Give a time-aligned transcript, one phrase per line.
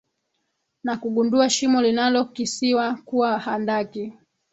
[0.83, 4.13] na kugundua shimo linalo kisiwa kuwa handaki